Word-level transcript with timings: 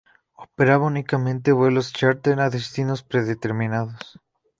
Operaba 0.33 0.87
únicamente 0.87 1.51
vuelos 1.51 1.93
chárter 1.93 2.37
a 2.39 2.47
destinos 2.49 3.03
predeterminados. 3.03 4.03